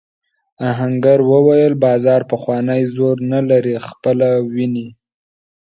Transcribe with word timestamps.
آهنګر 0.69 1.19
وویل 1.31 1.73
بازار 1.85 2.21
پخوانی 2.31 2.81
زور 2.95 3.15
نه 3.31 3.39
لري 3.49 3.75
خپله 3.87 4.29
وینې. 4.53 4.87